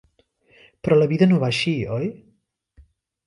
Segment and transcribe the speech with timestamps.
[0.87, 2.09] Però la vida no va així, oi?